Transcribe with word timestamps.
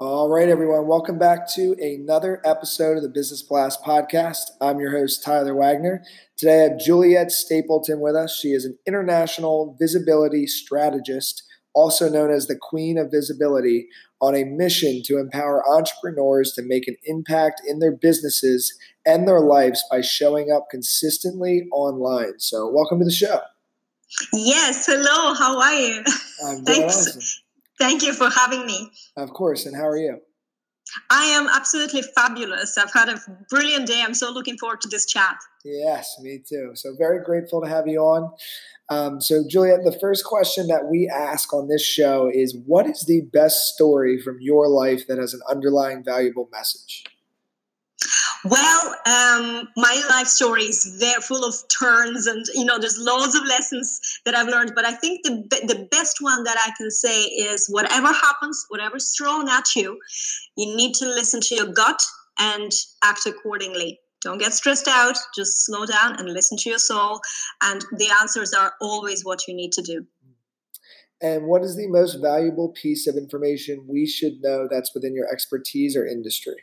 All 0.00 0.28
right, 0.28 0.48
everyone. 0.48 0.86
Welcome 0.86 1.18
back 1.18 1.48
to 1.54 1.74
another 1.80 2.40
episode 2.44 2.98
of 2.98 3.02
the 3.02 3.08
Business 3.08 3.42
Blast 3.42 3.82
podcast. 3.82 4.42
I'm 4.60 4.78
your 4.78 4.92
host, 4.92 5.24
Tyler 5.24 5.54
Wagner. 5.54 6.04
Today 6.36 6.60
I 6.60 6.68
have 6.68 6.78
Juliet 6.78 7.32
Stapleton 7.32 8.00
with 8.00 8.14
us. 8.14 8.38
She 8.38 8.48
is 8.48 8.64
an 8.64 8.78
international 8.86 9.74
visibility 9.80 10.46
strategist, 10.46 11.42
also 11.78 12.08
known 12.08 12.30
as 12.32 12.48
the 12.48 12.58
Queen 12.60 12.98
of 12.98 13.12
Visibility, 13.12 13.86
on 14.20 14.34
a 14.34 14.42
mission 14.42 15.00
to 15.04 15.16
empower 15.16 15.62
entrepreneurs 15.70 16.52
to 16.52 16.62
make 16.62 16.88
an 16.88 16.96
impact 17.04 17.62
in 17.64 17.78
their 17.78 17.92
businesses 17.92 18.76
and 19.06 19.28
their 19.28 19.40
lives 19.40 19.84
by 19.88 20.00
showing 20.00 20.50
up 20.50 20.66
consistently 20.70 21.68
online. 21.72 22.38
So, 22.38 22.68
welcome 22.68 22.98
to 22.98 23.04
the 23.04 23.12
show. 23.12 23.40
Yes, 24.32 24.86
hello. 24.86 25.34
How 25.34 25.60
are 25.60 25.74
you? 25.74 26.02
I'm 26.44 26.64
Thanks. 26.64 27.06
awesome. 27.06 27.22
Thank 27.78 28.02
you 28.02 28.12
for 28.12 28.28
having 28.28 28.66
me. 28.66 28.90
Of 29.16 29.30
course. 29.30 29.64
And 29.64 29.76
how 29.76 29.86
are 29.86 29.96
you? 29.96 30.18
I 31.10 31.24
am 31.26 31.48
absolutely 31.48 32.02
fabulous. 32.02 32.78
I've 32.78 32.92
had 32.92 33.08
a 33.08 33.20
brilliant 33.50 33.86
day. 33.86 34.02
I'm 34.02 34.14
so 34.14 34.30
looking 34.30 34.56
forward 34.58 34.80
to 34.82 34.88
this 34.88 35.06
chat. 35.06 35.36
Yes, 35.64 36.16
me 36.20 36.40
too. 36.46 36.72
So 36.74 36.94
very 36.96 37.22
grateful 37.22 37.62
to 37.62 37.68
have 37.68 37.86
you 37.86 38.00
on. 38.00 38.32
Um, 38.90 39.20
so, 39.20 39.44
Juliet, 39.46 39.80
the 39.84 39.96
first 40.00 40.24
question 40.24 40.66
that 40.68 40.86
we 40.90 41.08
ask 41.08 41.52
on 41.52 41.68
this 41.68 41.84
show 41.84 42.30
is 42.32 42.56
what 42.64 42.86
is 42.86 43.04
the 43.06 43.22
best 43.32 43.74
story 43.74 44.18
from 44.18 44.38
your 44.40 44.66
life 44.66 45.06
that 45.08 45.18
has 45.18 45.34
an 45.34 45.40
underlying 45.48 46.02
valuable 46.02 46.48
message? 46.50 47.04
Well, 48.44 48.94
um, 49.06 49.68
my 49.76 50.06
life 50.10 50.28
story 50.28 50.62
is 50.62 50.96
very 50.98 51.20
full 51.20 51.44
of 51.44 51.54
turns, 51.68 52.26
and 52.26 52.44
you 52.54 52.64
know, 52.64 52.78
there's 52.78 52.98
loads 52.98 53.34
of 53.34 53.44
lessons 53.44 54.20
that 54.24 54.34
I've 54.34 54.46
learned. 54.46 54.72
But 54.74 54.84
I 54.84 54.92
think 54.92 55.24
the 55.24 55.44
the 55.66 55.88
best 55.90 56.18
one 56.20 56.44
that 56.44 56.56
I 56.64 56.70
can 56.76 56.90
say 56.90 57.24
is 57.24 57.66
whatever 57.68 58.12
happens, 58.12 58.64
whatever's 58.68 59.12
thrown 59.16 59.48
at 59.48 59.74
you, 59.74 59.98
you 60.56 60.76
need 60.76 60.94
to 60.96 61.06
listen 61.06 61.40
to 61.42 61.54
your 61.54 61.66
gut 61.72 62.00
and 62.38 62.70
act 63.02 63.26
accordingly. 63.26 63.98
Don't 64.20 64.38
get 64.38 64.52
stressed 64.52 64.88
out. 64.88 65.16
Just 65.34 65.64
slow 65.64 65.86
down 65.86 66.18
and 66.18 66.28
listen 66.32 66.58
to 66.58 66.70
your 66.70 66.78
soul. 66.78 67.20
And 67.62 67.84
the 67.96 68.08
answers 68.20 68.52
are 68.52 68.74
always 68.80 69.24
what 69.24 69.46
you 69.46 69.54
need 69.54 69.72
to 69.72 69.82
do. 69.82 70.06
And 71.20 71.46
what 71.46 71.62
is 71.62 71.76
the 71.76 71.88
most 71.88 72.20
valuable 72.20 72.72
piece 72.80 73.08
of 73.08 73.16
information 73.16 73.86
we 73.88 74.06
should 74.06 74.40
know 74.40 74.68
that's 74.70 74.94
within 74.94 75.14
your 75.14 75.26
expertise 75.32 75.96
or 75.96 76.06
industry? 76.06 76.54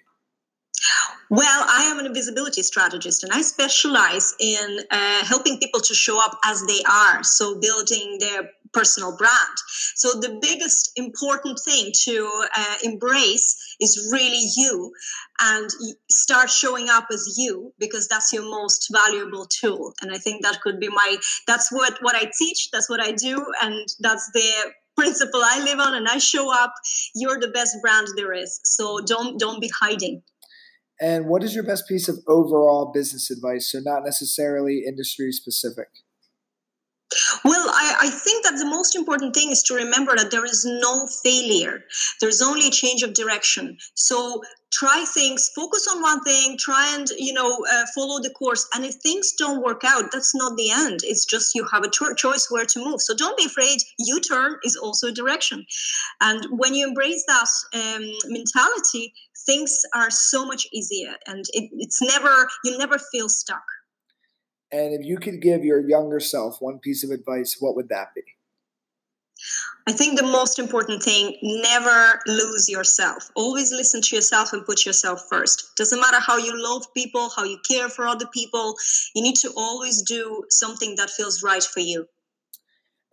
Well, 1.30 1.66
I 1.68 1.84
am 1.86 1.98
an 2.00 2.06
invisibility 2.06 2.62
strategist 2.62 3.24
and 3.24 3.34
I 3.34 3.42
specialize 3.42 4.36
in 4.40 4.80
uh, 4.92 5.26
helping 5.26 5.60
people 5.60 5.80
to 5.80 5.94
show 5.94 6.24
up 6.24 6.38
as 6.46 6.64
they 6.68 6.84
are. 6.88 7.24
So, 7.24 7.60
building 7.60 8.18
their 8.20 8.52
personal 8.74 9.18
brand. 9.18 9.58
So, 9.96 10.20
the 10.20 10.38
biggest 10.40 10.92
important 10.96 11.60
thing 11.66 11.92
to 12.04 12.46
uh, 12.56 12.76
embrace 12.84 13.76
is 13.80 14.10
really 14.12 14.50
you 14.56 14.92
and 15.40 15.70
start 16.12 16.52
showing 16.52 16.90
up 16.90 17.08
as 17.12 17.36
you 17.38 17.74
because 17.80 18.08
that's 18.08 18.32
your 18.32 18.44
most 18.44 18.90
valuable 18.92 19.48
tool. 19.48 19.94
And 20.02 20.12
I 20.12 20.20
think 20.20 20.44
that 20.44 20.62
could 20.62 20.80
be 20.80 20.90
my, 20.90 21.18
that's 21.48 21.72
what, 21.72 21.98
what 22.02 22.16
I 22.16 22.30
teach, 22.38 22.70
that's 22.72 22.90
what 22.90 23.02
I 23.02 23.14
do, 23.14 23.44
and 23.64 23.88
that's 24.00 24.30
the 24.34 24.52
principle 24.96 25.42
I 25.44 25.62
live 25.64 25.80
on 25.80 25.96
and 25.96 26.08
I 26.08 26.20
show 26.20 26.54
up. 26.54 26.74
You're 27.16 27.40
the 27.40 27.50
best 27.50 27.78
brand 27.82 28.08
there 28.16 28.34
is. 28.34 28.60
So, 28.64 29.00
don't, 29.00 29.40
don't 29.40 29.60
be 29.60 29.72
hiding. 29.80 30.22
And 31.00 31.28
what 31.28 31.44
is 31.44 31.54
your 31.54 31.66
best 31.66 31.88
piece 31.88 32.08
of 32.08 32.20
overall 32.28 32.92
business 32.94 33.30
advice? 33.30 33.72
So, 33.72 33.80
not 33.84 34.04
necessarily 34.06 34.84
industry 34.88 35.32
specific. 35.32 35.90
Well, 37.46 37.70
I, 37.70 38.08
I, 38.08 38.10
think 38.10 38.44
that 38.44 38.58
the 38.58 38.66
most 38.66 38.96
important 38.96 39.36
thing 39.36 39.52
is 39.52 39.62
to 39.64 39.76
remember 39.76 40.16
that 40.16 40.32
there 40.32 40.46
is 40.46 40.66
no 40.66 41.06
failure. 41.24 41.84
There's 42.20 42.42
only 42.42 42.68
a 42.68 42.72
change 42.72 43.04
of 43.04 43.14
direction. 43.14 43.78
So 43.94 44.42
try 44.74 45.06
things, 45.08 45.52
focus 45.56 45.88
on 45.88 46.02
one 46.02 46.24
thing, 46.24 46.58
try 46.58 46.96
and 46.96 47.08
you 47.20 47.34
know 47.34 47.64
uh, 47.72 47.86
follow 47.94 48.20
the 48.20 48.32
course. 48.32 48.68
And 48.74 48.84
if 48.84 48.96
things 48.96 49.34
don't 49.38 49.62
work 49.62 49.84
out, 49.86 50.06
that's 50.12 50.34
not 50.34 50.58
the 50.58 50.72
end. 50.72 51.02
It's 51.04 51.24
just 51.24 51.54
you 51.54 51.68
have 51.72 51.84
a 51.84 51.90
cho- 51.92 52.16
choice 52.16 52.48
where 52.50 52.66
to 52.66 52.84
move. 52.84 53.00
So 53.00 53.14
don't 53.16 53.38
be 53.38 53.46
afraid. 53.46 53.78
U-turn 54.00 54.56
is 54.64 54.76
also 54.76 55.10
a 55.10 55.12
direction. 55.12 55.68
And 56.22 56.48
when 56.50 56.74
you 56.74 56.88
embrace 56.88 57.26
that 57.28 57.48
um, 57.76 58.10
mentality, 58.26 59.14
things 59.46 59.84
are 59.94 60.10
so 60.10 60.48
much 60.48 60.66
easier, 60.74 61.14
and 61.28 61.46
it, 61.54 61.70
it's 61.74 62.02
never 62.02 62.48
you 62.64 62.76
never 62.76 62.98
feel 62.98 63.30
stuck. 63.30 63.75
And 64.76 64.94
if 64.94 65.06
you 65.06 65.18
could 65.18 65.42
give 65.42 65.64
your 65.64 65.80
younger 65.80 66.20
self 66.20 66.62
one 66.62 66.80
piece 66.80 67.04
of 67.06 67.10
advice, 67.10 67.56
what 67.62 67.78
would 67.78 67.88
that 67.90 68.10
be? 68.14 68.24
I 69.88 69.94
think 69.94 70.18
the 70.18 70.26
most 70.26 70.60
important 70.60 71.02
thing 71.02 71.38
never 71.42 72.20
lose 72.28 72.68
yourself. 72.68 73.32
Always 73.36 73.72
listen 73.72 74.02
to 74.02 74.16
yourself 74.16 74.52
and 74.52 74.66
put 74.66 74.86
yourself 74.86 75.28
first. 75.30 75.72
Doesn't 75.78 76.02
matter 76.02 76.20
how 76.20 76.38
you 76.38 76.52
love 76.62 76.94
people, 76.94 77.30
how 77.30 77.44
you 77.44 77.58
care 77.66 77.88
for 77.88 78.06
other 78.06 78.26
people, 78.34 78.76
you 79.16 79.22
need 79.22 79.38
to 79.38 79.52
always 79.56 80.02
do 80.02 80.44
something 80.50 80.96
that 80.98 81.10
feels 81.10 81.42
right 81.42 81.64
for 81.64 81.80
you. 81.80 82.08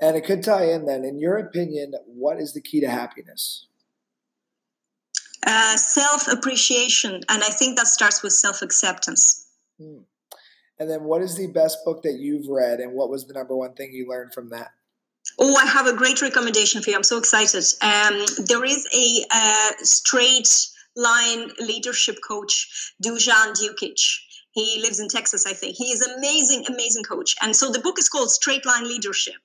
And 0.01 0.17
it 0.17 0.25
could 0.25 0.43
tie 0.43 0.73
in 0.73 0.87
then, 0.87 1.05
in 1.05 1.21
your 1.21 1.37
opinion, 1.37 1.93
what 2.07 2.41
is 2.41 2.55
the 2.55 2.61
key 2.61 2.81
to 2.81 2.91
happiness? 2.91 3.67
Uh, 5.47 5.77
self 5.77 6.27
appreciation. 6.27 7.21
And 7.29 7.45
I 7.45 7.51
think 7.51 7.77
that 7.77 7.87
starts 7.87 8.21
with 8.23 8.33
self 8.33 8.63
acceptance. 8.63 9.47
Hmm. 9.79 10.03
And 10.79 10.91
then, 10.91 11.05
what 11.05 11.23
is 11.23 11.37
the 11.37 11.47
best 11.47 11.85
book 11.85 12.03
that 12.03 12.15
you've 12.15 12.49
read, 12.49 12.81
and 12.81 12.93
what 12.93 13.11
was 13.11 13.27
the 13.27 13.35
number 13.35 13.55
one 13.55 13.75
thing 13.75 13.93
you 13.93 14.09
learned 14.09 14.33
from 14.33 14.51
that? 14.51 14.71
Oh, 15.39 15.55
I 15.55 15.67
have 15.67 15.87
a 15.87 15.95
great 15.95 16.21
recommendation 16.21 16.83
for 16.83 16.91
you. 16.91 16.97
I'm 16.97 17.05
so 17.05 17.19
excited. 17.19 17.65
Um, 17.81 18.25
there 18.47 18.65
is 18.65 18.87
a 18.95 19.25
uh, 19.31 19.71
straight 19.79 20.49
line 20.97 21.51
leadership 21.59 22.17
coach, 22.27 22.93
Dusan 23.03 23.55
Djukich. 23.55 24.19
He 24.53 24.81
lives 24.81 25.01
in 25.01 25.09
Texas, 25.09 25.47
I 25.47 25.53
think. 25.53 25.77
He 25.77 25.93
is 25.93 26.07
amazing, 26.07 26.65
amazing 26.69 27.05
coach. 27.05 27.35
And 27.43 27.55
so 27.57 27.71
the 27.71 27.81
book 27.81 27.99
is 27.99 28.09
called 28.09 28.31
Straight 28.31 28.67
Line 28.67 28.87
Leadership. 28.87 29.41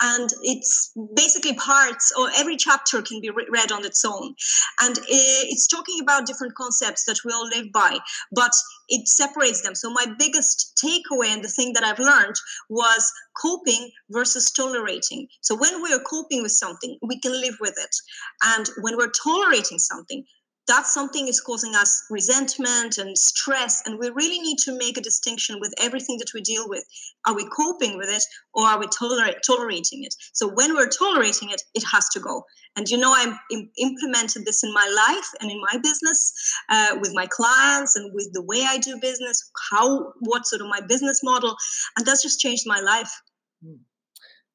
And 0.00 0.28
it's 0.42 0.92
basically 1.14 1.54
parts 1.54 2.12
or 2.18 2.28
every 2.36 2.56
chapter 2.56 3.00
can 3.00 3.20
be 3.20 3.30
re- 3.30 3.46
read 3.50 3.72
on 3.72 3.84
its 3.84 4.04
own. 4.04 4.34
And 4.82 4.98
eh, 4.98 5.48
it's 5.48 5.66
talking 5.66 6.00
about 6.02 6.26
different 6.26 6.54
concepts 6.54 7.04
that 7.04 7.20
we 7.24 7.32
all 7.32 7.48
live 7.48 7.72
by 7.72 7.98
but 8.32 8.52
it 8.88 9.08
separates 9.08 9.62
them. 9.62 9.74
So 9.74 9.90
my 9.90 10.06
biggest 10.18 10.78
takeaway 10.82 11.28
and 11.28 11.42
the 11.42 11.48
thing 11.48 11.72
that 11.72 11.84
i've 11.84 11.98
learned 11.98 12.36
was 12.68 13.12
coping 13.40 13.90
versus 14.10 14.50
tolerating. 14.50 15.28
So 15.40 15.56
when 15.56 15.82
we're 15.82 16.00
coping 16.00 16.42
with 16.42 16.52
something 16.52 16.98
we 17.02 17.18
can 17.20 17.32
live 17.32 17.56
with 17.60 17.74
it. 17.78 17.96
And 18.44 18.68
when 18.82 18.96
we're 18.96 19.10
tolerating 19.10 19.78
something 19.78 20.24
that 20.68 20.86
something 20.86 21.28
is 21.28 21.40
causing 21.40 21.74
us 21.74 22.04
resentment 22.10 22.98
and 22.98 23.16
stress 23.16 23.82
and 23.86 23.98
we 23.98 24.10
really 24.10 24.40
need 24.40 24.58
to 24.58 24.76
make 24.76 24.96
a 24.98 25.00
distinction 25.00 25.58
with 25.60 25.72
everything 25.80 26.18
that 26.18 26.32
we 26.34 26.40
deal 26.40 26.68
with. 26.68 26.84
Are 27.26 27.34
we 27.34 27.48
coping 27.48 27.96
with 27.96 28.08
it 28.08 28.22
or 28.54 28.64
are 28.64 28.78
we 28.78 28.86
toler- 28.86 29.34
tolerating 29.46 30.04
it? 30.04 30.14
So 30.32 30.48
when 30.48 30.74
we're 30.74 30.88
tolerating 30.88 31.50
it 31.50 31.62
it 31.74 31.84
has 31.92 32.08
to 32.10 32.20
go. 32.20 32.44
And 32.76 32.88
you 32.88 32.98
know 32.98 33.12
i 33.12 33.34
Im- 33.50 33.70
implemented 33.78 34.44
this 34.44 34.62
in 34.62 34.72
my 34.72 34.86
life 34.94 35.28
and 35.40 35.50
in 35.50 35.60
my 35.60 35.78
business 35.78 36.32
uh, 36.68 36.96
with 37.00 37.14
my 37.14 37.26
clients 37.26 37.96
and 37.96 38.12
with 38.12 38.28
the 38.34 38.42
way 38.42 38.64
i 38.66 38.76
do 38.76 38.98
business 39.00 39.50
how 39.70 40.12
what 40.20 40.46
sort 40.46 40.60
of 40.60 40.68
my 40.68 40.80
business 40.86 41.22
model 41.22 41.56
and 41.96 42.06
that's 42.06 42.22
just 42.22 42.40
changed 42.40 42.64
my 42.66 42.80
life. 42.80 43.10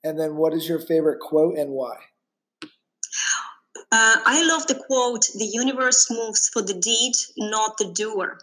And 0.03 0.19
then 0.19 0.35
what 0.35 0.53
is 0.53 0.67
your 0.67 0.79
favorite 0.79 1.19
quote 1.19 1.57
and 1.57 1.71
why 1.71 1.97
uh, 3.91 4.17
I 4.25 4.43
love 4.47 4.67
the 4.67 4.75
quote 4.87 5.27
the 5.35 5.45
universe 5.45 6.09
moves 6.09 6.49
for 6.49 6.61
the 6.61 6.73
deed, 6.73 7.13
not 7.37 7.77
the 7.77 7.91
doer. 7.91 8.39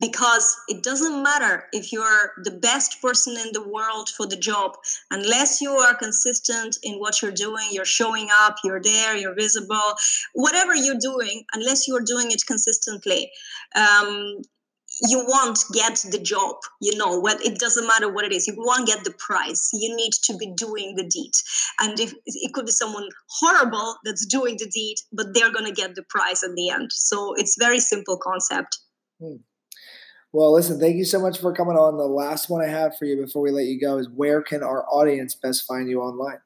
Because 0.00 0.56
it 0.68 0.82
doesn't 0.82 1.22
matter 1.22 1.64
if 1.72 1.92
you're 1.92 2.32
the 2.42 2.50
best 2.50 3.00
person 3.00 3.36
in 3.36 3.52
the 3.52 3.62
world 3.62 4.08
for 4.08 4.26
the 4.26 4.36
job, 4.36 4.76
unless 5.12 5.60
you 5.60 5.70
are 5.70 5.94
consistent 5.94 6.76
in 6.82 6.98
what 6.98 7.22
you're 7.22 7.30
doing, 7.30 7.66
you're 7.70 7.84
showing 7.84 8.28
up, 8.32 8.56
you're 8.64 8.82
there, 8.82 9.16
you're 9.16 9.34
visible, 9.34 9.94
whatever 10.34 10.74
you're 10.74 10.98
doing, 11.00 11.44
unless 11.54 11.86
you're 11.86 12.00
doing 12.00 12.32
it 12.32 12.44
consistently, 12.46 13.30
um, 13.76 14.42
you 15.08 15.24
won't 15.26 15.58
get 15.72 16.04
the 16.10 16.18
job 16.18 16.56
you 16.80 16.96
know 16.96 17.18
what 17.18 17.44
it 17.44 17.58
doesn't 17.58 17.86
matter 17.86 18.12
what 18.12 18.24
it 18.24 18.32
is 18.32 18.46
you 18.46 18.54
won't 18.56 18.86
get 18.86 19.02
the 19.04 19.14
prize 19.18 19.68
you 19.72 19.94
need 19.96 20.12
to 20.12 20.36
be 20.36 20.52
doing 20.56 20.94
the 20.96 21.04
deed. 21.04 21.32
And 21.80 21.98
if 21.98 22.12
it 22.26 22.52
could 22.52 22.66
be 22.66 22.72
someone 22.72 23.08
horrible 23.28 23.96
that's 24.04 24.26
doing 24.26 24.56
the 24.58 24.68
deed 24.68 24.96
but 25.12 25.34
they're 25.34 25.52
going 25.52 25.66
to 25.66 25.72
get 25.72 25.94
the 25.94 26.04
prize 26.08 26.42
at 26.42 26.54
the 26.54 26.70
end. 26.70 26.90
So 26.92 27.34
it's 27.36 27.56
very 27.58 27.80
simple 27.80 28.18
concept. 28.18 28.78
Hmm. 29.20 29.36
well 30.32 30.52
listen 30.52 30.78
thank 30.78 30.96
you 30.96 31.04
so 31.04 31.20
much 31.20 31.40
for 31.40 31.52
coming 31.52 31.76
on. 31.76 31.96
The 31.96 32.04
last 32.04 32.48
one 32.48 32.62
i 32.62 32.68
have 32.68 32.96
for 32.96 33.04
you 33.04 33.16
before 33.16 33.42
we 33.42 33.50
let 33.50 33.66
you 33.66 33.80
go 33.80 33.98
is 33.98 34.08
where 34.08 34.42
can 34.42 34.62
our 34.62 34.84
audience 34.90 35.34
best 35.34 35.66
find 35.66 35.88
you 35.88 36.00
online 36.00 36.38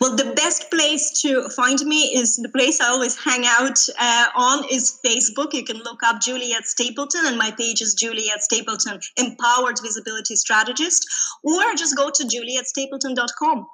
well, 0.00 0.16
the 0.16 0.32
best 0.34 0.70
place 0.70 1.20
to 1.22 1.48
find 1.50 1.80
me 1.80 2.14
is 2.14 2.36
the 2.36 2.48
place 2.48 2.80
I 2.80 2.88
always 2.88 3.16
hang 3.22 3.44
out 3.46 3.78
uh, 3.98 4.26
on 4.36 4.64
is 4.70 4.98
Facebook. 5.04 5.52
You 5.52 5.64
can 5.64 5.78
look 5.78 6.02
up 6.02 6.20
Juliet 6.20 6.66
Stapleton, 6.66 7.26
and 7.26 7.36
my 7.36 7.50
page 7.50 7.82
is 7.82 7.94
Juliet 7.94 8.42
Stapleton, 8.42 9.00
Empowered 9.16 9.78
Visibility 9.82 10.36
Strategist, 10.36 11.06
or 11.42 11.74
just 11.74 11.96
go 11.96 12.10
to 12.10 12.24
julietstapleton.com. 12.24 13.66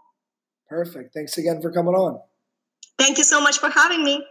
Perfect. 0.69 1.15
Thanks 1.15 1.37
again 1.37 1.61
for 1.61 1.71
coming 1.71 1.95
on. 1.95 2.21
Thank 2.99 3.19
you 3.19 3.25
so 3.25 3.41
much 3.41 3.59
for 3.59 3.71
having 3.71 4.05
me. 4.05 4.25